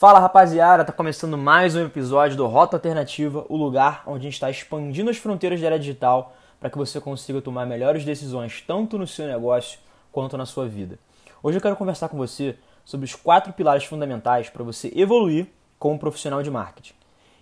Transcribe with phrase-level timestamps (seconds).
[0.00, 4.32] Fala rapaziada, tá começando mais um episódio do Rota Alternativa, o lugar onde a gente
[4.32, 8.96] está expandindo as fronteiras da era digital para que você consiga tomar melhores decisões tanto
[8.96, 9.78] no seu negócio
[10.10, 10.98] quanto na sua vida.
[11.42, 15.98] Hoje eu quero conversar com você sobre os quatro pilares fundamentais para você evoluir como
[15.98, 16.94] profissional de marketing.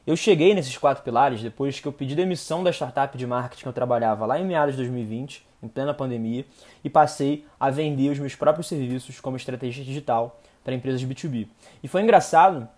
[0.04, 3.68] Eu cheguei nesses quatro pilares depois que eu pedi demissão da startup de marketing que
[3.68, 6.44] eu trabalhava lá em meados de 2020, em plena pandemia,
[6.82, 11.48] e passei a vender os meus próprios serviços como estratégia digital para empresas B2B.
[11.82, 12.68] E foi engraçado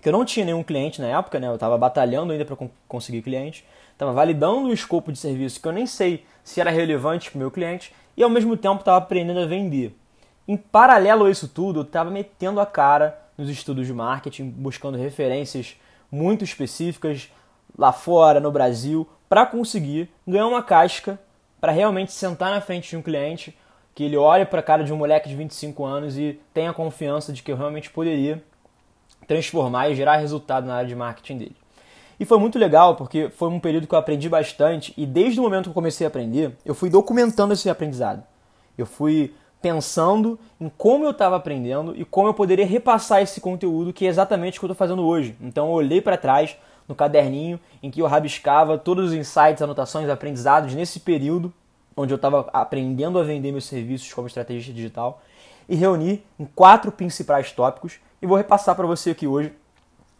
[0.00, 1.48] que eu não tinha nenhum cliente na época, né?
[1.48, 2.56] Eu estava batalhando ainda para
[2.88, 3.62] conseguir cliente,
[3.92, 7.40] estava validando o escopo de serviço que eu nem sei se era relevante para o
[7.40, 9.94] meu cliente e ao mesmo tempo estava aprendendo a vender.
[10.48, 14.96] Em paralelo a isso tudo, eu estava metendo a cara nos estudos de marketing, buscando
[14.96, 15.76] referências
[16.10, 17.30] muito específicas
[17.76, 21.18] lá fora, no Brasil, para conseguir ganhar uma casca
[21.60, 23.54] para realmente sentar na frente de um cliente
[23.96, 27.32] que ele olhe para a cara de um moleque de 25 anos e tenha confiança
[27.32, 28.44] de que eu realmente poderia
[29.26, 31.56] transformar e gerar resultado na área de marketing dele.
[32.20, 35.42] E foi muito legal porque foi um período que eu aprendi bastante e desde o
[35.42, 38.22] momento que eu comecei a aprender, eu fui documentando esse aprendizado.
[38.76, 43.94] Eu fui pensando em como eu estava aprendendo e como eu poderia repassar esse conteúdo
[43.94, 45.34] que é exatamente o que eu estou fazendo hoje.
[45.40, 46.54] Então eu olhei para trás
[46.86, 51.50] no caderninho em que eu rabiscava todos os insights, anotações, aprendizados nesse período
[51.96, 55.22] onde eu estava aprendendo a vender meus serviços como estrategista digital,
[55.68, 59.52] e reuni em quatro principais tópicos e vou repassar para você aqui hoje.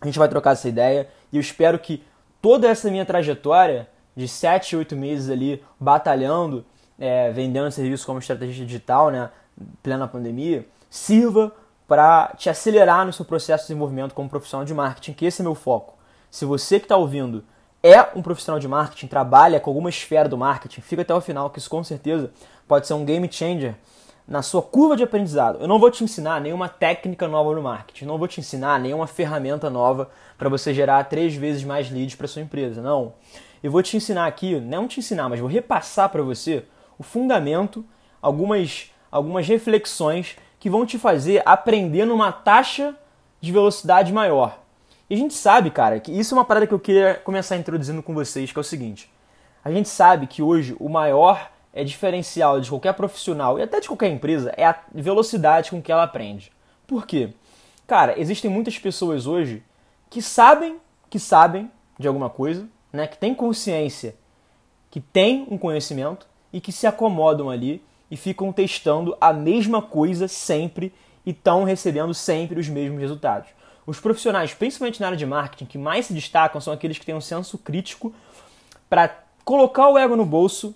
[0.00, 2.02] A gente vai trocar essa ideia e eu espero que
[2.40, 6.64] toda essa minha trajetória de 7, 8 meses ali batalhando,
[6.98, 9.30] é, vendendo serviços como estrategista digital, né,
[9.82, 11.52] plena pandemia, sirva
[11.86, 15.44] para te acelerar no seu processo de desenvolvimento como profissional de marketing, que esse é
[15.44, 15.96] meu foco.
[16.30, 17.44] Se você que está ouvindo
[17.86, 21.50] é um profissional de marketing, trabalha com alguma esfera do marketing, fica até o final,
[21.50, 22.32] que isso com certeza
[22.66, 23.76] pode ser um game changer
[24.26, 25.58] na sua curva de aprendizado.
[25.60, 29.06] Eu não vou te ensinar nenhuma técnica nova no marketing, não vou te ensinar nenhuma
[29.06, 32.82] ferramenta nova para você gerar três vezes mais leads para sua empresa.
[32.82, 33.14] Não.
[33.62, 36.64] Eu vou te ensinar aqui, não te ensinar, mas vou repassar para você
[36.98, 37.84] o fundamento,
[38.20, 42.96] algumas, algumas reflexões que vão te fazer aprender numa taxa
[43.40, 44.65] de velocidade maior.
[45.08, 48.02] E a gente sabe, cara, que isso é uma parada que eu queria começar introduzindo
[48.02, 49.08] com vocês, que é o seguinte.
[49.64, 53.86] A gente sabe que hoje o maior é diferencial de qualquer profissional e até de
[53.86, 56.50] qualquer empresa é a velocidade com que ela aprende.
[56.86, 57.34] Por quê?
[57.86, 59.62] Cara, existem muitas pessoas hoje
[60.10, 60.78] que sabem
[61.08, 64.16] que sabem de alguma coisa, né, que têm consciência,
[64.90, 70.26] que têm um conhecimento e que se acomodam ali e ficam testando a mesma coisa
[70.26, 70.92] sempre
[71.24, 73.55] e estão recebendo sempre os mesmos resultados.
[73.86, 77.14] Os profissionais, principalmente na área de marketing, que mais se destacam são aqueles que têm
[77.14, 78.12] um senso crítico
[78.90, 80.74] para colocar o ego no bolso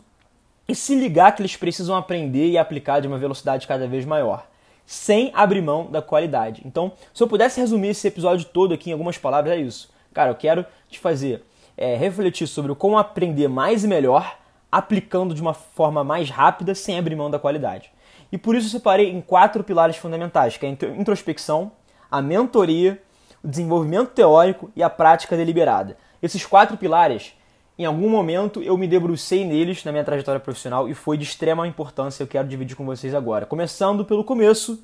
[0.68, 4.46] e se ligar que eles precisam aprender e aplicar de uma velocidade cada vez maior,
[4.86, 6.62] sem abrir mão da qualidade.
[6.64, 9.90] Então, se eu pudesse resumir esse episódio todo aqui em algumas palavras, é isso.
[10.14, 11.42] Cara, eu quero te fazer
[11.76, 14.38] é, refletir sobre como aprender mais e melhor,
[14.70, 17.90] aplicando de uma forma mais rápida, sem abrir mão da qualidade.
[18.30, 21.72] E por isso eu separei em quatro pilares fundamentais, que é a introspecção,
[22.10, 23.00] a mentoria,
[23.42, 25.96] o desenvolvimento teórico e a prática deliberada.
[26.22, 27.34] Esses quatro pilares,
[27.78, 31.66] em algum momento eu me debrucei neles na minha trajetória profissional e foi de extrema
[31.66, 33.46] importância, eu quero dividir com vocês agora.
[33.46, 34.82] Começando pelo começo,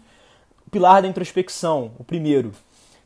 [0.67, 2.53] o pilar da introspecção, o primeiro.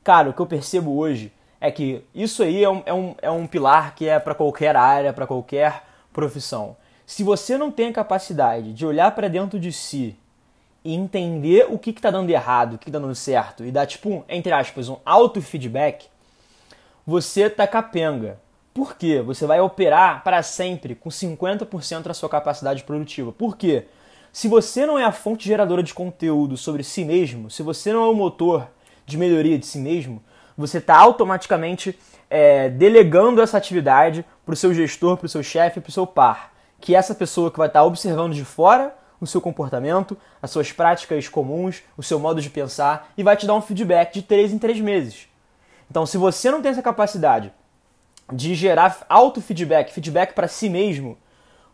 [0.05, 3.31] Cara, o que eu percebo hoje é que isso aí é um, é um, é
[3.31, 5.83] um pilar que é para qualquer área, para qualquer
[6.13, 6.77] profissão.
[7.05, 10.17] Se você não tem a capacidade de olhar para dentro de si
[10.85, 14.25] e entender o que está dando errado, o que está dando certo, e dar, tipo,
[14.29, 16.07] entre aspas, um auto-feedback,
[17.07, 18.39] você tá capenga.
[18.73, 19.21] Por quê?
[19.21, 23.33] Você vai operar para sempre com 50% da sua capacidade produtiva.
[23.33, 23.87] Por quê?
[24.33, 28.05] Se você não é a fonte geradora de conteúdo sobre si mesmo, se você não
[28.05, 28.69] é o motor
[29.05, 30.23] de melhoria de si mesmo,
[30.57, 31.99] você está automaticamente
[32.29, 36.07] é, delegando essa atividade para o seu gestor, para o seu chefe, para o seu
[36.07, 40.17] par, que é essa pessoa que vai estar tá observando de fora o seu comportamento,
[40.41, 44.15] as suas práticas comuns, o seu modo de pensar e vai te dar um feedback
[44.15, 45.29] de 3 em 3 meses.
[45.91, 47.53] Então, se você não tem essa capacidade
[48.33, 51.19] de gerar auto-feedback, feedback para si mesmo,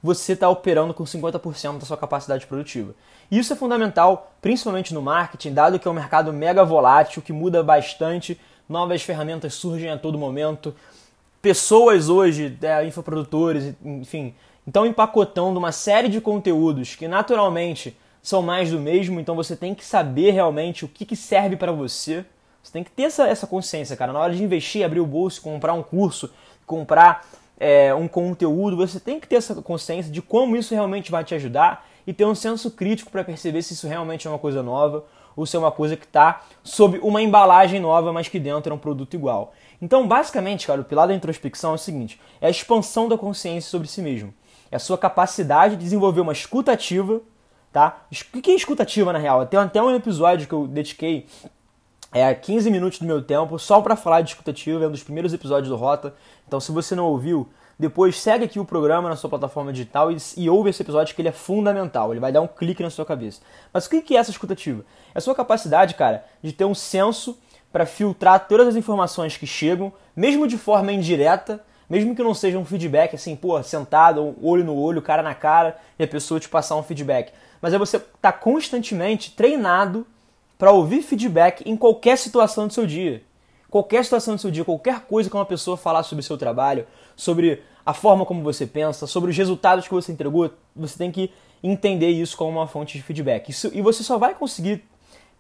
[0.03, 2.95] você está operando com 50% da sua capacidade produtiva.
[3.31, 7.33] E isso é fundamental, principalmente no marketing, dado que é um mercado mega volátil, que
[7.33, 10.75] muda bastante, novas ferramentas surgem a todo momento,
[11.43, 14.35] pessoas hoje, é, infoprodutores, enfim,
[14.67, 19.75] então, empacotando uma série de conteúdos que naturalmente são mais do mesmo, então você tem
[19.75, 22.25] que saber realmente o que, que serve para você.
[22.61, 24.13] Você tem que ter essa, essa consciência, cara.
[24.13, 26.33] Na hora de investir, abrir o bolso, comprar um curso,
[26.67, 27.25] comprar
[27.61, 31.37] é, um conteúdo, você tem que ter essa consciência de como isso realmente vai te
[31.37, 35.05] ajudar e ter um senso crítico para perceber se isso realmente é uma coisa nova
[35.37, 38.75] ou se é uma coisa que está sob uma embalagem nova, mas que dentro é
[38.75, 39.53] um produto igual.
[39.81, 43.71] Então, basicamente, cara, o pilar da introspecção é o seguinte: é a expansão da consciência
[43.71, 44.35] sobre si mesmo.
[44.71, 47.21] É a sua capacidade de desenvolver uma escuta ativa,
[47.73, 48.07] tá?
[48.35, 49.47] O que é escuta ativa, na real?
[49.47, 51.27] Tem até um episódio que eu dediquei
[52.13, 55.03] é 15 minutos do meu tempo só para falar de escuta ativa, é um dos
[55.03, 56.15] primeiros episódios do Rota.
[56.47, 57.49] Então, se você não ouviu,
[57.79, 61.21] depois segue aqui o programa na sua plataforma digital e, e, ouve esse episódio que
[61.21, 63.43] ele é fundamental, ele vai dar um clique na sua cabeça.
[63.73, 64.83] Mas o que é essa escutativa?
[65.15, 67.39] É a sua capacidade, cara, de ter um senso
[67.71, 72.59] para filtrar todas as informações que chegam, mesmo de forma indireta, mesmo que não seja
[72.59, 76.49] um feedback assim, pô, sentado, olho no olho, cara na cara, e a pessoa te
[76.49, 77.33] passar um feedback.
[77.61, 80.07] Mas é você estar tá constantemente treinado
[80.59, 83.23] para ouvir feedback em qualquer situação do seu dia
[83.77, 86.87] qualquer situação do seu dia, qualquer coisa que uma pessoa falar sobre o seu trabalho,
[87.15, 91.31] sobre a forma como você pensa, sobre os resultados que você entregou, você tem que
[91.63, 93.51] entender isso como uma fonte de feedback.
[93.51, 94.83] Isso, e você só vai conseguir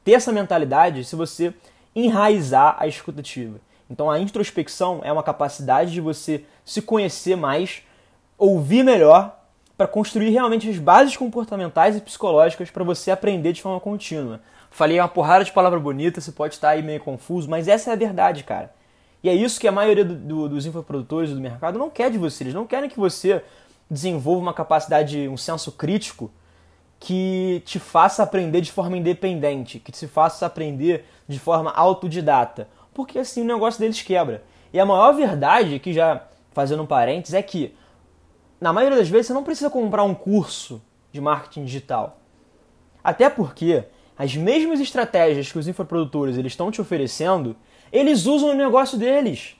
[0.04, 1.54] ter essa mentalidade se você
[1.94, 3.58] enraizar a escutativa.
[3.88, 7.82] Então a introspecção é uma capacidade de você se conhecer mais,
[8.36, 9.38] ouvir melhor,
[9.76, 14.40] para construir realmente as bases comportamentais e psicológicas para você aprender de forma contínua.
[14.70, 17.92] Falei uma porrada de palavra bonita, você pode estar aí meio confuso, mas essa é
[17.92, 18.72] a verdade, cara.
[19.22, 22.18] E é isso que a maioria do, do, dos infoprodutores do mercado não quer de
[22.18, 22.44] você.
[22.44, 23.42] Eles não querem que você
[23.90, 26.30] desenvolva uma capacidade, um senso crítico
[26.98, 32.68] que te faça aprender de forma independente, que te faça aprender de forma autodidata.
[32.96, 34.42] Porque assim o negócio deles quebra.
[34.72, 36.22] E a maior verdade, que já
[36.52, 37.74] fazendo um parênteses, é que
[38.58, 40.80] na maioria das vezes você não precisa comprar um curso
[41.12, 42.18] de marketing digital.
[43.04, 43.84] Até porque
[44.18, 47.54] as mesmas estratégias que os infoprodutores eles estão te oferecendo,
[47.92, 49.56] eles usam no negócio deles.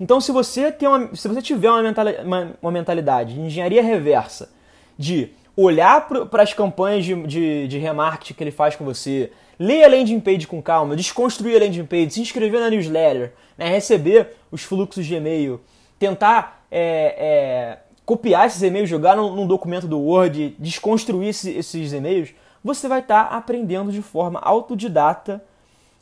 [0.00, 3.84] Então, se você, tem uma, se você tiver uma, mentalidade, uma, uma mentalidade de engenharia
[3.84, 4.50] reversa,
[4.98, 9.84] de olhar para as campanhas de, de, de remarketing que ele faz com você, ler
[9.84, 14.30] a landing page com calma, desconstruir a landing page, se inscrever na newsletter, né, receber
[14.50, 15.60] os fluxos de e-mail,
[15.98, 21.92] tentar é, é, copiar esses e-mails, jogar num, num, documento do Word, desconstruir esse, esses
[21.92, 22.30] e-mails,
[22.64, 25.44] você vai estar tá aprendendo de forma autodidata,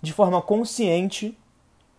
[0.00, 1.36] de forma consciente,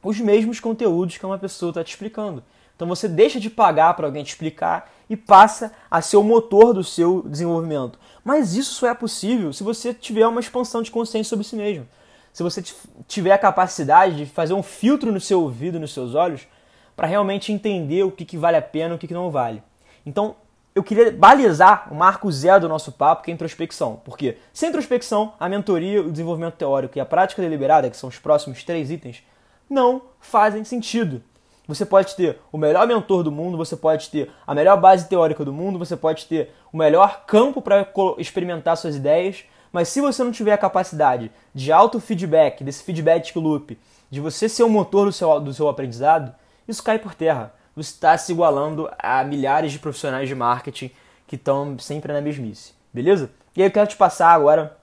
[0.02, 2.42] os mesmos conteúdos que uma pessoa está te explicando.
[2.80, 6.74] Então você deixa de pagar para alguém te explicar e passa a ser o motor
[6.74, 8.00] do seu desenvolvimento.
[8.24, 11.86] Mas isso só é possível se você tiver uma expansão de consciência sobre si mesmo.
[12.32, 12.64] Se você
[13.06, 16.48] tiver a capacidade de fazer um filtro no seu ouvido, nos seus olhos,
[16.96, 19.62] para realmente entender o que, que vale a pena e o que, que não vale.
[20.06, 20.38] Então,
[20.74, 24.00] eu queria balizar o marco zero do nosso papo, que é a introspecção.
[24.06, 28.20] Porque sem introspecção, a mentoria, o desenvolvimento teórico e a prática deliberada, que são os
[28.20, 29.22] próximos três itens,
[29.70, 31.22] não fazem sentido.
[31.70, 35.46] Você pode ter o melhor mentor do mundo, você pode ter a melhor base teórica
[35.46, 37.88] do mundo, você pode ter o melhor campo para
[38.18, 43.78] experimentar suas ideias, mas se você não tiver a capacidade de auto-feedback, desse feedback loop,
[44.10, 46.34] de você ser o motor do seu, do seu aprendizado,
[46.68, 50.92] isso cai por terra você está se igualando a milhares de profissionais de marketing
[51.28, 53.32] que estão sempre na mesmice, beleza?
[53.56, 54.76] E aí eu quero te passar agora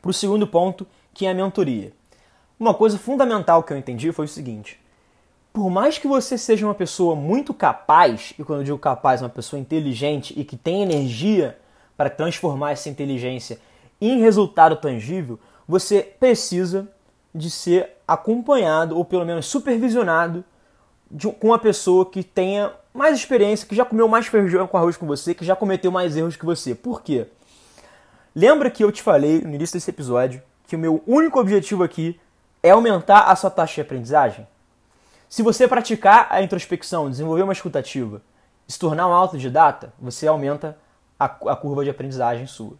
[0.00, 1.92] para o segundo ponto, que é a mentoria.
[2.58, 4.80] Uma coisa fundamental que eu entendi foi o seguinte:
[5.54, 9.28] por mais que você seja uma pessoa muito capaz, e quando eu digo capaz, uma
[9.28, 11.56] pessoa inteligente e que tem energia
[11.96, 13.60] para transformar essa inteligência
[14.00, 16.88] em resultado tangível, você precisa
[17.32, 20.44] de ser acompanhado ou pelo menos supervisionado
[21.08, 24.96] de, com uma pessoa que tenha mais experiência, que já comeu mais feijão com arroz
[24.96, 26.74] com você, que já cometeu mais erros que você.
[26.74, 27.28] Por quê?
[28.34, 32.18] Lembra que eu te falei no início desse episódio que o meu único objetivo aqui
[32.60, 34.48] é aumentar a sua taxa de aprendizagem?
[35.34, 38.22] Se você praticar a introspecção, desenvolver uma escutativa,
[38.68, 40.78] se tornar um autodidata, você aumenta
[41.18, 42.74] a, a curva de aprendizagem sua.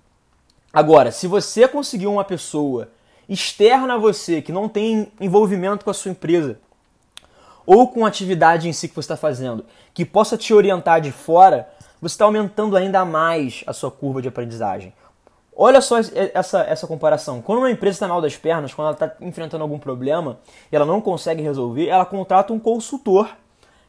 [0.72, 2.90] Agora, se você conseguir uma pessoa
[3.28, 6.60] externa a você, que não tem envolvimento com a sua empresa,
[7.66, 11.10] ou com a atividade em si que você está fazendo, que possa te orientar de
[11.10, 11.68] fora,
[12.00, 14.94] você está aumentando ainda mais a sua curva de aprendizagem.
[15.56, 15.98] Olha só
[16.34, 17.40] essa, essa comparação.
[17.40, 20.84] Quando uma empresa está mal das pernas, quando ela está enfrentando algum problema e ela
[20.84, 23.28] não consegue resolver, ela contrata um consultor,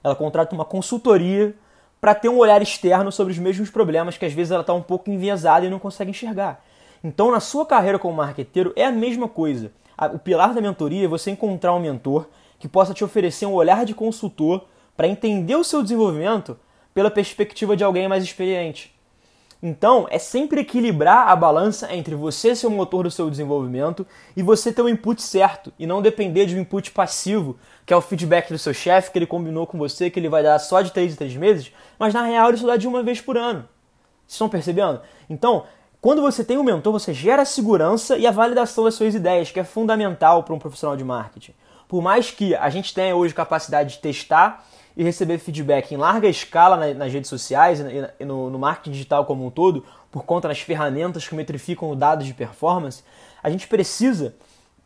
[0.03, 1.55] ela contrata uma consultoria
[1.99, 4.81] para ter um olhar externo sobre os mesmos problemas que às vezes ela está um
[4.81, 6.63] pouco enviesada e não consegue enxergar.
[7.03, 9.71] Então, na sua carreira como marqueteiro, é a mesma coisa.
[10.13, 12.27] O pilar da mentoria é você encontrar um mentor
[12.59, 16.59] que possa te oferecer um olhar de consultor para entender o seu desenvolvimento
[16.93, 18.94] pela perspectiva de alguém mais experiente.
[19.67, 24.05] Então, é sempre equilibrar a balança entre você ser o motor do seu desenvolvimento
[24.37, 27.97] e você ter o input certo e não depender de um input passivo, que é
[27.97, 30.83] o feedback do seu chefe, que ele combinou com você, que ele vai dar só
[30.83, 33.67] de 3 em 3 meses, mas na real isso dá de uma vez por ano.
[34.27, 35.01] Vocês estão percebendo?
[35.27, 35.63] Então,
[35.99, 39.49] quando você tem um mentor, você gera a segurança e a validação das suas ideias,
[39.49, 41.55] que é fundamental para um profissional de marketing.
[41.87, 44.63] Por mais que a gente tenha hoje capacidade de testar
[44.95, 47.79] e receber feedback em larga escala nas redes sociais
[48.19, 52.25] e no, marketing digital como um todo, por conta das ferramentas que metrificam os dados
[52.25, 53.03] de performance,
[53.43, 54.35] a gente precisa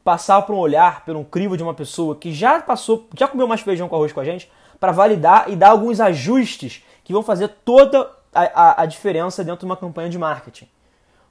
[0.03, 3.47] passar por um olhar, pelo um crivo de uma pessoa que já passou, já comeu
[3.47, 7.21] mais feijão com arroz com a gente, para validar e dar alguns ajustes que vão
[7.21, 10.67] fazer toda a, a, a diferença dentro de uma campanha de marketing.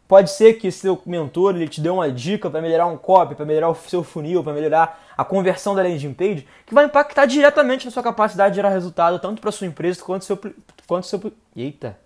[0.09, 3.45] Pode ser que seu mentor ele te dê uma dica para melhorar um copy, para
[3.45, 7.85] melhorar o seu funil, para melhorar a conversão da landing page, que vai impactar diretamente
[7.85, 10.41] na sua capacidade de gerar resultado, tanto para sua empresa quanto seu
[10.87, 11.21] quanto seu
[11.55, 11.99] eita,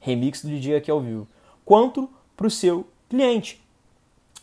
[0.00, 1.28] remix do DJ aqui ao vivo,
[1.64, 3.64] quanto para o seu cliente.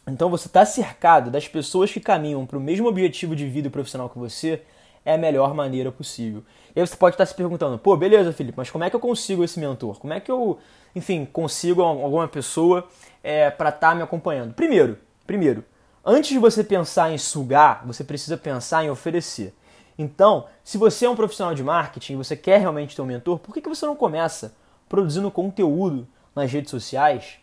[0.07, 4.09] Então você está cercado das pessoas que caminham para o mesmo objetivo de vida profissional
[4.09, 4.61] que você,
[5.05, 6.43] é a melhor maneira possível.
[6.75, 8.99] E aí você pode estar se perguntando, pô, beleza, Felipe, mas como é que eu
[8.99, 9.99] consigo esse mentor?
[9.99, 10.59] Como é que eu,
[10.95, 12.87] enfim, consigo alguma pessoa
[13.23, 14.53] é, para estar tá me acompanhando?
[14.53, 15.65] Primeiro, primeiro,
[16.05, 19.53] antes de você pensar em sugar, você precisa pensar em oferecer.
[19.97, 23.39] Então, se você é um profissional de marketing e você quer realmente ter um mentor,
[23.39, 24.55] por que, que você não começa
[24.87, 27.37] produzindo conteúdo nas redes sociais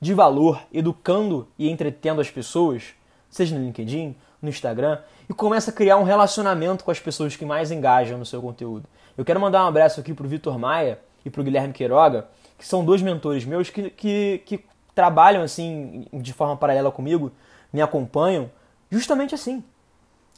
[0.00, 2.94] de valor, educando e entretendo as pessoas,
[3.28, 7.44] seja no LinkedIn, no Instagram, e começa a criar um relacionamento com as pessoas que
[7.44, 8.88] mais engajam no seu conteúdo.
[9.16, 12.28] Eu quero mandar um abraço aqui para o Vitor Maia e para o Guilherme Queiroga,
[12.56, 14.64] que são dois mentores meus que, que, que
[14.94, 17.32] trabalham assim de forma paralela comigo,
[17.72, 18.50] me acompanham,
[18.90, 19.62] justamente assim.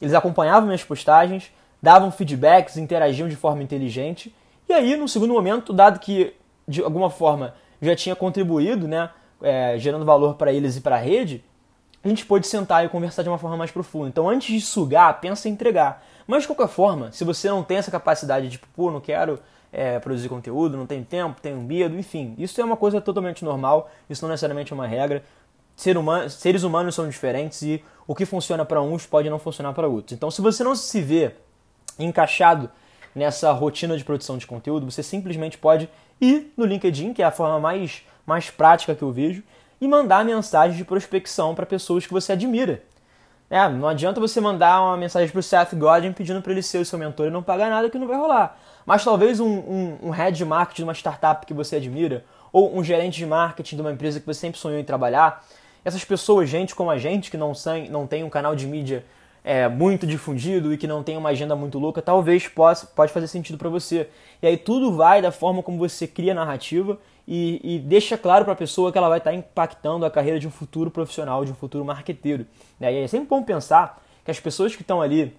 [0.01, 4.33] Eles acompanhavam minhas postagens, davam feedbacks, interagiam de forma inteligente,
[4.71, 6.33] e aí, no segundo momento, dado que
[6.67, 9.09] de alguma forma já tinha contribuído, né,
[9.41, 11.43] é, gerando valor para eles e para a rede,
[12.03, 14.09] a gente pôde sentar e conversar de uma forma mais profunda.
[14.09, 16.03] Então, antes de sugar, pensa em entregar.
[16.25, 19.39] Mas, de qualquer forma, se você não tem essa capacidade de, tipo, pô, não quero
[19.71, 23.89] é, produzir conteúdo, não tenho tempo, tenho medo, enfim, isso é uma coisa totalmente normal,
[24.09, 25.23] isso não necessariamente é uma regra.
[25.75, 29.73] Ser humano, seres humanos são diferentes e o que funciona para uns pode não funcionar
[29.73, 30.13] para outros.
[30.13, 31.31] Então, se você não se vê
[31.97, 32.69] encaixado
[33.15, 35.89] nessa rotina de produção de conteúdo, você simplesmente pode
[36.19, 39.43] ir no LinkedIn, que é a forma mais, mais prática que eu vejo,
[39.81, 42.83] e mandar mensagens de prospecção para pessoas que você admira.
[43.49, 46.77] É, não adianta você mandar uma mensagem para o Seth Godin pedindo para ele ser
[46.77, 48.57] o seu mentor e não pagar nada que não vai rolar.
[48.85, 52.23] Mas talvez um, um, um head de marketing de uma startup que você admira,
[52.53, 55.45] ou um gerente de marketing de uma empresa que você sempre sonhou em trabalhar,
[55.83, 57.51] essas pessoas, gente como a gente, que não,
[57.89, 59.03] não tem um canal de mídia
[59.43, 63.27] é, muito difundido e que não tem uma agenda muito louca, talvez possa, pode fazer
[63.27, 64.07] sentido para você.
[64.41, 66.97] E aí tudo vai da forma como você cria a narrativa
[67.27, 70.39] e, e deixa claro para a pessoa que ela vai estar tá impactando a carreira
[70.39, 72.45] de um futuro profissional, de um futuro marqueteiro.
[72.79, 72.93] Né?
[72.93, 75.35] E é sempre bom pensar que as pessoas que estão ali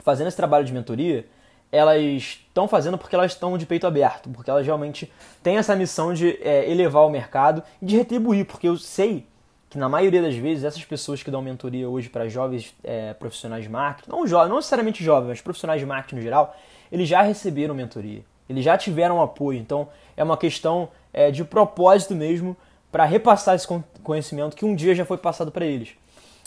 [0.00, 1.26] fazendo esse trabalho de mentoria,
[1.70, 6.14] elas estão fazendo porque elas estão de peito aberto, porque elas realmente têm essa missão
[6.14, 9.26] de é, elevar o mercado e de retribuir, porque eu sei
[9.68, 13.64] que na maioria das vezes essas pessoas que dão mentoria hoje para jovens é, profissionais
[13.64, 16.56] de marketing, não, jovens, não necessariamente jovens, mas profissionais de marketing no geral,
[16.90, 22.14] eles já receberam mentoria, eles já tiveram apoio, então é uma questão é, de propósito
[22.14, 22.54] mesmo
[22.92, 23.66] para repassar esse
[24.02, 25.94] conhecimento que um dia já foi passado para eles.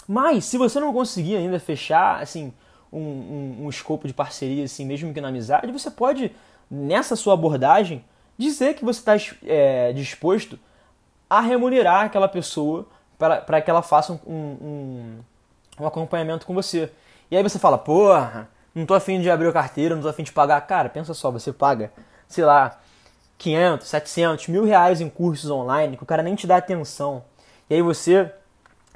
[0.07, 2.53] Mas se você não conseguir ainda fechar assim
[2.93, 6.31] um, um, um escopo de parceria, assim, mesmo que na amizade, você pode
[6.69, 8.05] nessa sua abordagem
[8.37, 10.57] dizer que você está é, disposto
[11.29, 15.19] a remunerar aquela pessoa para que ela faça um, um,
[15.79, 16.91] um, acompanhamento com você.
[17.29, 20.23] E aí você fala, porra, não tô afim de abrir a carteira, não tô afim
[20.23, 20.61] de pagar.
[20.61, 21.91] Cara, pensa só, você paga,
[22.27, 22.79] sei lá,
[23.39, 27.23] 500, 700, mil reais em cursos online que o cara nem te dá atenção.
[27.69, 28.31] E aí você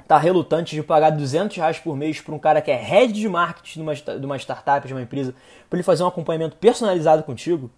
[0.06, 3.28] tá relutante de pagar 200 reais por mês para um cara que é head de
[3.28, 5.34] marketing de uma, de uma startup, de uma empresa,
[5.68, 7.70] para ele fazer um acompanhamento personalizado contigo,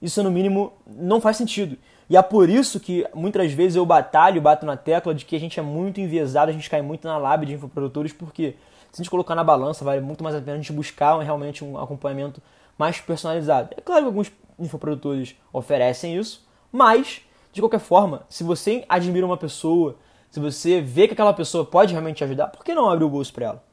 [0.00, 1.78] isso no mínimo não faz sentido.
[2.10, 5.40] E é por isso que muitas vezes eu batalho, bato na tecla de que a
[5.40, 8.56] gente é muito enviesado, a gente cai muito na lábia de infoprodutores, porque
[8.90, 11.64] se a gente colocar na balança, vale muito mais a pena a gente buscar realmente
[11.64, 12.42] um acompanhamento
[12.76, 13.68] mais personalizado.
[13.76, 19.36] É claro que alguns infoprodutores oferecem isso, mas, de qualquer forma, se você admira uma
[19.36, 19.96] pessoa,
[20.30, 23.10] se você vê que aquela pessoa pode realmente te ajudar, por que não abrir o
[23.10, 23.64] bolso para ela?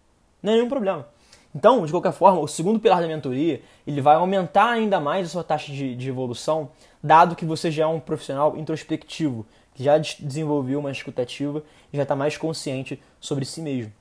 [0.41, 1.07] Não é nenhum problema.
[1.53, 5.29] Então, de qualquer forma, o segundo pilar da mentoria, ele vai aumentar ainda mais a
[5.29, 6.69] sua taxa de, de evolução,
[7.01, 12.03] dado que você já é um profissional introspectivo, que já desenvolveu uma escutativa e já
[12.03, 13.91] está mais consciente sobre si mesmo.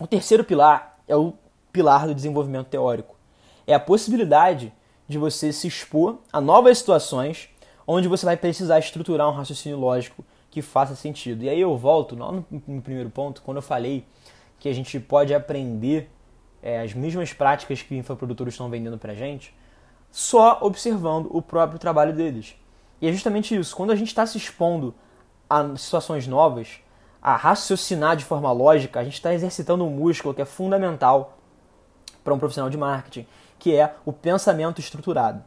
[0.00, 1.34] O terceiro pilar é o
[1.72, 3.16] pilar do desenvolvimento teórico.
[3.66, 4.72] É a possibilidade
[5.08, 7.48] de você se expor a novas situações
[7.86, 11.44] onde você vai precisar estruturar um raciocínio lógico que faça sentido.
[11.44, 14.04] E aí eu volto lá no, no primeiro ponto, quando eu falei
[14.58, 16.10] que a gente pode aprender
[16.62, 19.54] é, as mesmas práticas que infoprodutores estão vendendo para a gente,
[20.10, 22.54] só observando o próprio trabalho deles.
[23.00, 23.74] E é justamente isso.
[23.74, 24.94] Quando a gente está se expondo
[25.48, 26.80] a situações novas,
[27.22, 31.38] a raciocinar de forma lógica, a gente está exercitando um músculo que é fundamental
[32.22, 33.26] para um profissional de marketing,
[33.58, 35.42] que é o pensamento estruturado.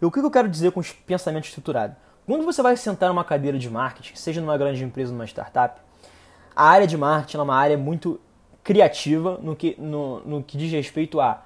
[0.00, 1.94] E o que eu quero dizer com o pensamento estruturado?
[2.26, 5.80] Quando você vai sentar numa cadeira de marketing, seja numa grande empresa ou numa startup,
[6.54, 8.20] a área de marketing é uma área muito
[8.62, 11.42] criativa no que, no, no que diz respeito a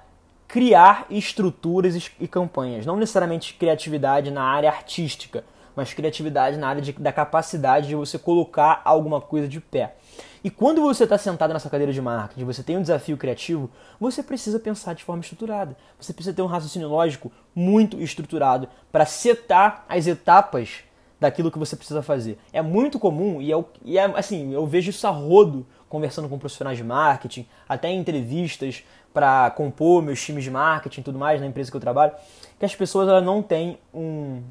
[0.47, 2.85] criar estruturas e campanhas.
[2.85, 5.43] Não necessariamente criatividade na área artística,
[5.77, 9.95] mas criatividade na área de, da capacidade de você colocar alguma coisa de pé.
[10.43, 13.69] E quando você está sentado nessa cadeira de marketing, você tem um desafio criativo,
[13.99, 15.77] você precisa pensar de forma estruturada.
[15.99, 20.79] Você precisa ter um raciocínio lógico muito estruturado para setar as etapas
[21.19, 22.39] daquilo que você precisa fazer.
[22.51, 26.39] É muito comum e é, e é assim, eu vejo isso a rodo conversando com
[26.39, 31.39] profissionais de marketing, até em entrevistas para compor meus times de marketing e tudo mais
[31.39, 32.13] na empresa que eu trabalho,
[32.57, 34.41] que as pessoas elas não têm um,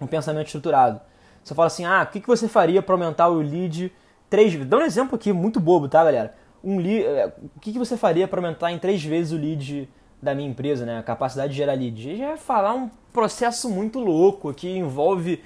[0.00, 1.00] um pensamento estruturado.
[1.42, 3.92] Você fala assim, ah, o que, você faria para aumentar o lead
[4.28, 4.68] três vezes?
[4.68, 6.34] Dá um exemplo aqui muito bobo, tá, galera?
[6.62, 9.88] Um lead, é, o que, você faria para aumentar em três vezes o lead
[10.20, 10.98] da minha empresa, né?
[10.98, 12.16] A capacidade de gerar lead.
[12.16, 15.42] Já é falar um processo muito louco que envolve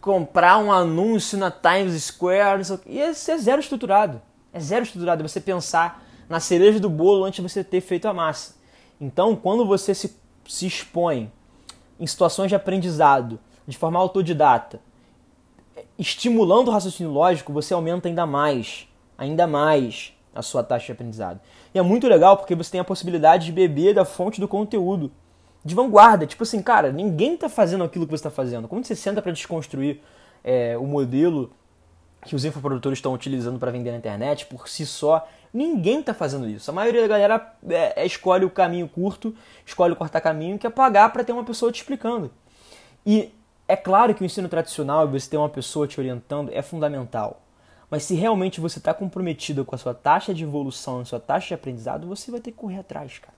[0.00, 4.20] comprar um anúncio na Times Square, e esse é zero estruturado.
[4.52, 8.12] É zero estruturado você pensar na cereja do bolo antes de você ter feito a
[8.12, 8.54] massa.
[9.00, 11.32] Então, quando você se, se expõe
[11.98, 14.80] em situações de aprendizado de forma autodidata,
[15.98, 21.38] estimulando o raciocínio lógico, você aumenta ainda mais, ainda mais a sua taxa de aprendizado.
[21.74, 25.12] E é muito legal porque você tem a possibilidade de beber da fonte do conteúdo
[25.62, 26.26] de vanguarda.
[26.26, 28.66] Tipo assim, cara, ninguém está fazendo aquilo que você está fazendo.
[28.66, 30.00] Quando você senta para desconstruir
[30.42, 31.52] é, o modelo
[32.24, 36.48] que os infoprodutores estão utilizando para vender na internet, por si só, ninguém está fazendo
[36.48, 36.70] isso.
[36.70, 39.34] A maioria da galera é, é, escolhe o caminho curto,
[39.66, 42.30] escolhe o cortar caminho, que é pagar para ter uma pessoa te explicando.
[43.04, 43.32] E
[43.68, 47.42] é claro que o ensino tradicional e você ter uma pessoa te orientando é fundamental.
[47.90, 51.48] Mas se realmente você está comprometido com a sua taxa de evolução, a sua taxa
[51.48, 53.36] de aprendizado, você vai ter que correr atrás, cara.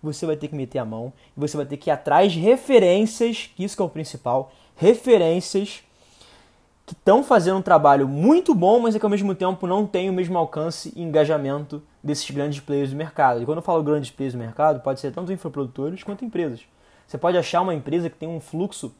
[0.00, 2.38] Você vai ter que meter a mão e você vai ter que ir atrás de
[2.38, 5.82] referências, que isso que é o principal, referências
[6.86, 10.08] que estão fazendo um trabalho muito bom, mas é que ao mesmo tempo não tem
[10.08, 13.42] o mesmo alcance e engajamento desses grandes players do mercado.
[13.42, 16.60] E quando eu falo grandes players do mercado, pode ser tanto infoprodutores quanto empresas.
[17.06, 18.94] Você pode achar uma empresa que tem um fluxo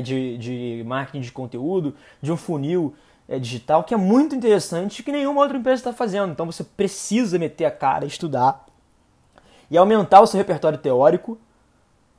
[0.00, 2.94] de, de marketing de conteúdo, de um funil
[3.28, 6.32] é, digital, que é muito interessante que nenhuma outra empresa está fazendo.
[6.32, 8.64] Então você precisa meter a cara, estudar
[9.70, 11.38] e aumentar o seu repertório teórico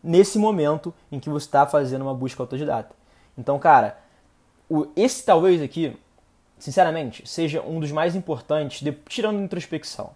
[0.04, 2.96] nesse momento em que você está fazendo uma busca autodidata.
[3.38, 3.98] Então, cara,
[4.70, 5.96] o, esse talvez aqui,
[6.58, 10.12] sinceramente, seja um dos mais importantes, de, tirando introspecção.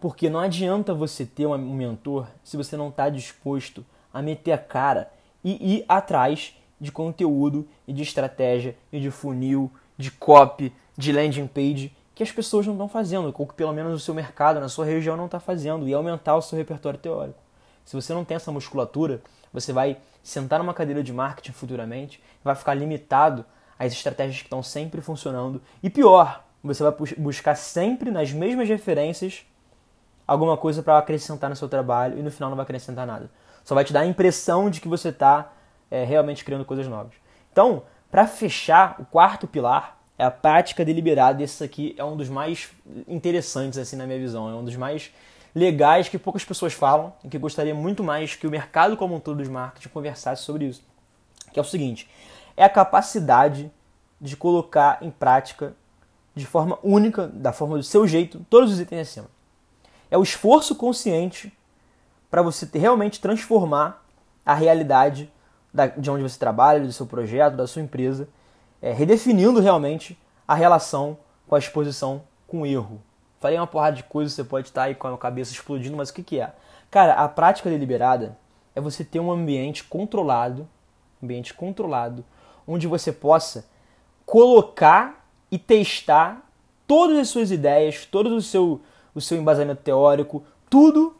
[0.00, 4.58] Porque não adianta você ter um mentor se você não está disposto a meter a
[4.58, 5.11] cara
[5.44, 11.46] e ir atrás de conteúdo e de estratégia e de funil, de copy, de landing
[11.46, 14.68] page que as pessoas não estão fazendo, ou que pelo menos o seu mercado, na
[14.68, 17.38] sua região, não está fazendo, e aumentar o seu repertório teórico.
[17.84, 22.54] Se você não tem essa musculatura, você vai sentar numa cadeira de marketing futuramente, vai
[22.54, 23.44] ficar limitado
[23.78, 29.44] às estratégias que estão sempre funcionando, e pior, você vai buscar sempre nas mesmas referências
[30.26, 33.30] alguma coisa para acrescentar no seu trabalho e no final não vai acrescentar nada.
[33.64, 35.52] Só vai te dar a impressão de que você está
[35.90, 37.12] é, realmente criando coisas novas.
[37.52, 41.42] Então, para fechar, o quarto pilar é a prática deliberada.
[41.42, 42.70] Esse aqui é um dos mais
[43.06, 44.48] interessantes, assim, na minha visão.
[44.48, 45.12] É um dos mais
[45.54, 49.20] legais que poucas pessoas falam e que gostaria muito mais que o mercado como um
[49.20, 50.82] todo dos marketing conversasse sobre isso.
[51.52, 52.08] Que é o seguinte,
[52.56, 53.70] é a capacidade
[54.20, 55.74] de colocar em prática
[56.34, 59.28] de forma única, da forma do seu jeito, todos os itens acima.
[60.12, 61.50] É o esforço consciente
[62.30, 64.04] para você realmente transformar
[64.44, 65.32] a realidade
[65.72, 68.28] da, de onde você trabalha, do seu projeto, da sua empresa,
[68.82, 71.16] é, redefinindo realmente a relação
[71.48, 73.00] com a exposição com o erro.
[73.40, 76.12] Falei uma porrada de coisas, você pode estar aí com a cabeça explodindo, mas o
[76.12, 76.52] que, que é?
[76.90, 78.36] Cara, a prática deliberada
[78.76, 80.68] é você ter um ambiente controlado,
[81.22, 82.22] ambiente controlado,
[82.68, 83.64] onde você possa
[84.26, 86.46] colocar e testar
[86.86, 88.82] todas as suas ideias, todo o seu,
[89.14, 91.14] o seu embasamento teórico, tudo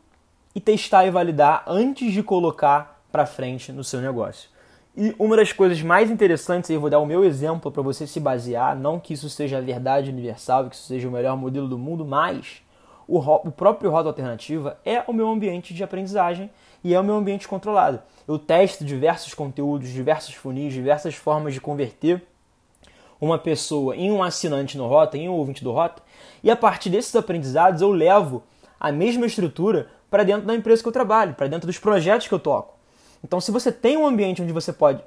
[0.55, 4.51] e testar e validar antes de colocar para frente no seu negócio.
[4.97, 8.21] E uma das coisas mais interessantes, eu vou dar o meu exemplo para você se
[8.21, 11.79] basear, não que isso seja a verdade universal, que isso seja o melhor modelo do
[11.79, 12.63] mundo, mas
[13.09, 16.51] o, o próprio Rota Alternativa é o meu ambiente de aprendizagem
[16.85, 18.01] e é o meu ambiente controlado.
[18.29, 22.23] Eu testo diversos conteúdos, diversos funis, diversas formas de converter
[23.23, 26.03] uma pessoa em um assinante no Rota, em um ouvinte do Rota,
[26.43, 28.43] e a partir desses aprendizados eu levo
[28.81, 32.35] a mesma estrutura para dentro da empresa que eu trabalho, para dentro dos projetos que
[32.35, 32.75] eu toco.
[33.23, 35.01] Então, se você tem um ambiente onde você pode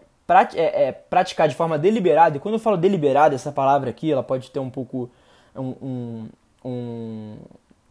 [0.56, 4.23] é, é, praticar de forma deliberada, e quando eu falo deliberada, essa palavra aqui, ela
[4.23, 5.12] pode ter um pouco
[5.54, 6.30] um, um,
[6.63, 7.38] um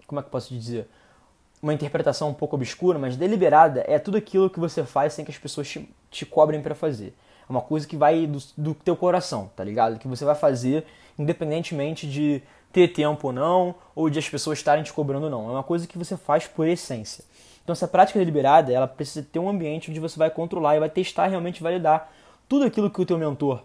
[0.06, 0.88] como é que eu posso dizer?
[1.62, 5.30] Uma interpretação um pouco obscura, mas deliberada é tudo aquilo que você faz sem que
[5.30, 7.14] as pessoas te, te cobrem para fazer.
[7.48, 9.98] É uma coisa que vai do, do teu coração, tá ligado?
[9.98, 10.84] Que você vai fazer
[11.18, 15.48] independentemente de ter tempo ou não, ou de as pessoas estarem te cobrando ou não.
[15.48, 17.24] É uma coisa que você faz por essência.
[17.62, 20.90] Então essa prática deliberada, ela precisa ter um ambiente onde você vai controlar e vai
[20.90, 22.12] testar realmente validar
[22.48, 23.62] tudo aquilo que o teu mentor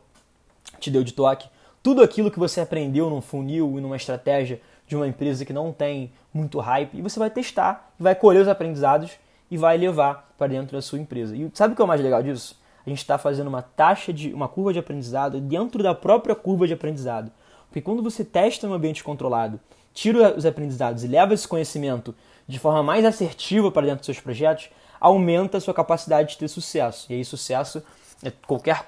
[0.80, 1.50] te deu de toque,
[1.82, 5.72] tudo aquilo que você aprendeu num funil e numa estratégia de uma empresa que não
[5.72, 9.12] tem muito hype, e você vai testar, vai colher os aprendizados
[9.50, 11.36] e vai levar para dentro da sua empresa.
[11.36, 12.60] E sabe o que é o mais legal disso?
[12.90, 16.74] Gente está fazendo uma taxa de uma curva de aprendizado dentro da própria curva de
[16.74, 17.32] aprendizado.
[17.68, 19.60] Porque quando você testa um ambiente controlado,
[19.94, 22.16] tira os aprendizados e leva esse conhecimento
[22.48, 26.48] de forma mais assertiva para dentro dos seus projetos, aumenta a sua capacidade de ter
[26.48, 27.06] sucesso.
[27.12, 27.84] E aí, sucesso
[28.24, 28.88] é qualquer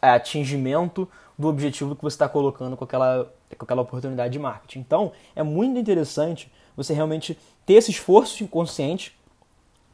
[0.00, 4.78] atingimento do objetivo que você está colocando com aquela, com aquela oportunidade de marketing.
[4.78, 9.18] Então, é muito interessante você realmente ter esse esforço inconsciente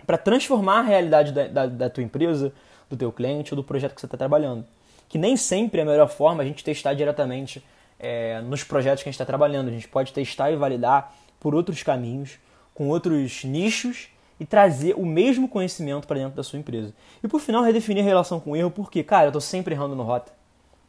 [0.07, 2.53] para transformar a realidade da, da, da, tua empresa,
[2.95, 4.65] do teu cliente ou do projeto que você está trabalhando.
[5.09, 7.65] Que nem sempre é a melhor forma a gente testar diretamente
[7.99, 9.69] é, nos projetos que a gente está trabalhando.
[9.69, 12.39] A gente pode testar e validar por outros caminhos,
[12.75, 16.93] com outros nichos e trazer o mesmo conhecimento para dentro da sua empresa.
[17.23, 19.95] E por final, redefinir a relação com o erro, porque, cara, eu estou sempre errando
[19.95, 20.33] no rota.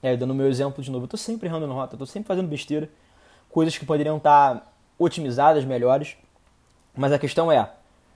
[0.02, 2.48] É, dando meu exemplo de novo, eu estou sempre errando no rota, estou sempre fazendo
[2.48, 2.90] besteira,
[3.50, 6.16] coisas que poderiam estar tá otimizadas, melhores.
[6.96, 7.70] Mas a questão é,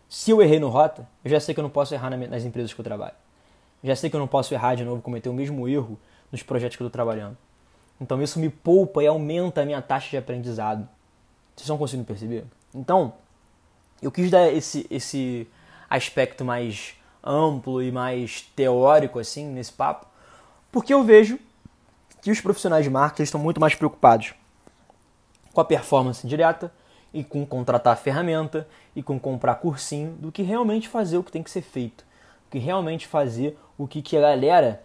[0.08, 2.74] se eu errei no rota, eu já sei que eu não posso errar nas empresas
[2.74, 3.14] que eu trabalho.
[3.84, 5.98] Já sei que eu não posso errar de novo, cometer o mesmo erro
[6.32, 7.38] nos projetos que eu estou trabalhando.
[8.00, 10.88] Então isso me poupa e aumenta a minha taxa de aprendizado.
[11.56, 12.46] Vocês estão conseguindo perceber?
[12.74, 13.14] Então,
[14.02, 15.48] eu quis dar esse, esse
[15.90, 20.08] aspecto mais amplo e mais teórico assim nesse papo,
[20.72, 21.38] porque eu vejo
[22.22, 24.34] que os profissionais de marketing estão muito mais preocupados
[25.54, 26.72] com a performance direta
[27.14, 31.44] e com contratar ferramenta e com comprar cursinho do que realmente fazer o que tem
[31.44, 32.04] que ser feito,
[32.46, 34.84] do que realmente fazer o que, que a galera,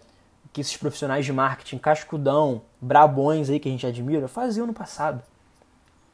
[0.53, 5.21] que esses profissionais de marketing cascudão, brabões aí que a gente admira, faziam no passado.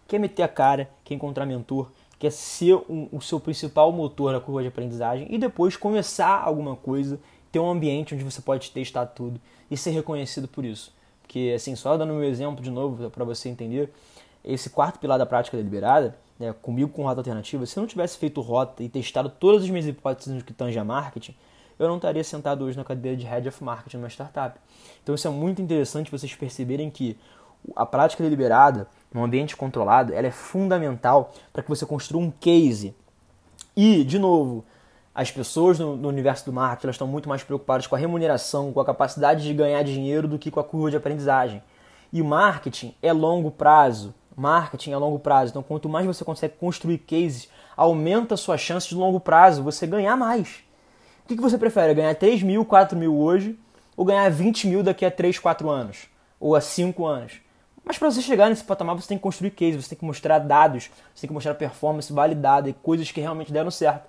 [0.09, 4.33] Quer meter a cara, quer encontrar mentor, que é ser um, o seu principal motor
[4.33, 7.21] na curva de aprendizagem e depois começar alguma coisa,
[7.53, 9.39] ter um ambiente onde você pode testar tudo
[9.71, 10.91] e ser reconhecido por isso.
[11.21, 13.93] Porque, assim, só dando meu exemplo de novo para você entender,
[14.43, 18.17] esse quarto pilar da prática deliberada, né, comigo com rota alternativa, se eu não tivesse
[18.17, 21.35] feito rota e testado todas as minhas hipóteses no que tange a marketing,
[21.81, 24.61] eu não estaria sentado hoje na cadeira de Head of Marketing numa startup.
[25.03, 27.17] Então isso é muito interessante vocês perceberem que
[27.75, 32.95] a prática deliberada, num ambiente controlado, ela é fundamental para que você construa um case.
[33.75, 34.63] E, de novo,
[35.15, 38.73] as pessoas no, no universo do marketing elas estão muito mais preocupadas com a remuneração,
[38.73, 41.63] com a capacidade de ganhar dinheiro do que com a curva de aprendizagem.
[42.13, 44.15] E marketing é longo prazo.
[44.37, 45.51] Marketing é longo prazo.
[45.51, 49.87] Então, quanto mais você consegue construir cases, aumenta a sua chance de longo prazo você
[49.87, 50.63] ganhar mais.
[51.31, 51.95] Que, que você prefere?
[51.95, 53.57] Ganhar 3 mil, 4 mil hoje
[53.97, 56.09] ou ganhar 20 mil daqui a 3, 4 anos?
[56.41, 57.35] Ou a 5 anos?
[57.85, 60.41] Mas para você chegar nesse patamar, você tem que construir case, você tem que mostrar
[60.41, 64.09] dados, você tem que mostrar performance validada e coisas que realmente deram certo.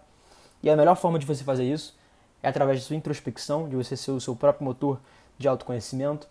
[0.64, 1.96] E a melhor forma de você fazer isso
[2.42, 5.00] é através da sua introspecção, de você ser o seu próprio motor
[5.38, 6.28] de autoconhecimento,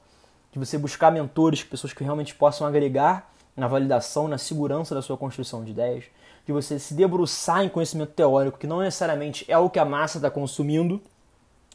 [0.50, 5.16] de você buscar mentores, pessoas que realmente possam agregar na validação, na segurança da sua
[5.16, 6.06] construção de ideias,
[6.50, 10.18] de você se debruçar em conhecimento teórico, que não necessariamente é o que a massa
[10.18, 11.00] está consumindo,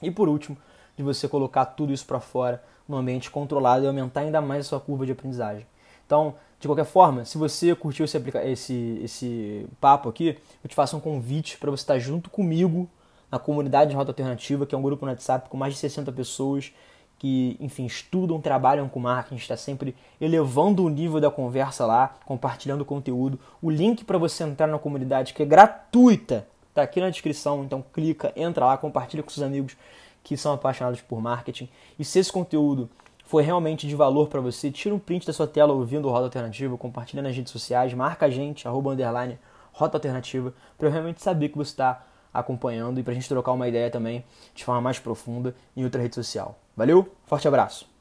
[0.01, 0.57] e por último,
[0.97, 4.69] de você colocar tudo isso para fora no ambiente controlado e aumentar ainda mais a
[4.69, 5.65] sua curva de aprendizagem.
[6.05, 10.97] Então, de qualquer forma, se você curtiu esse, esse, esse papo aqui, eu te faço
[10.97, 12.89] um convite para você estar junto comigo
[13.31, 16.11] na comunidade de Rota Alternativa, que é um grupo no WhatsApp com mais de 60
[16.11, 16.73] pessoas
[17.17, 22.83] que, enfim, estudam, trabalham com marketing, está sempre elevando o nível da conversa lá, compartilhando
[22.83, 23.39] conteúdo.
[23.61, 27.83] O link para você entrar na comunidade, que é gratuita, está aqui na descrição, então
[27.93, 29.77] clica, entra lá, compartilha com seus amigos
[30.23, 31.69] que são apaixonados por marketing.
[31.97, 32.89] E se esse conteúdo
[33.25, 36.25] foi realmente de valor para você, tira um print da sua tela ouvindo o Rota
[36.25, 39.39] Alternativa, compartilha nas redes sociais, marca a gente, arroba underline,
[39.71, 42.03] Rota Alternativa, para eu realmente saber que você está
[42.39, 46.01] acompanhando e para a gente trocar uma ideia também de forma mais profunda em outra
[46.01, 46.59] rede social.
[46.75, 47.94] Valeu, forte abraço!